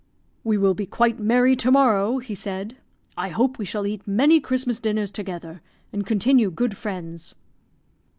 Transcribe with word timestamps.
"We 0.43 0.57
will 0.57 0.73
be 0.73 0.87
quite 0.87 1.19
merry 1.19 1.55
to 1.57 1.69
morrow," 1.69 2.17
he 2.17 2.33
said. 2.33 2.75
"I 3.15 3.29
hope 3.29 3.59
we 3.59 3.65
shall 3.65 3.85
eat 3.85 4.07
many 4.07 4.39
Christmas 4.39 4.79
dinners 4.79 5.11
together, 5.11 5.61
and 5.93 6.03
continue 6.07 6.49
good 6.49 6.75
friends." 6.75 7.35